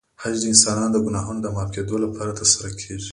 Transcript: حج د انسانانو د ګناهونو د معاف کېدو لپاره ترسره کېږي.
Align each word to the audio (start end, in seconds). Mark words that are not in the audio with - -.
حج 0.21 0.35
د 0.41 0.45
انسانانو 0.53 0.93
د 0.93 0.97
ګناهونو 1.05 1.39
د 1.43 1.47
معاف 1.55 1.69
کېدو 1.75 1.95
لپاره 2.03 2.37
ترسره 2.39 2.69
کېږي. 2.81 3.09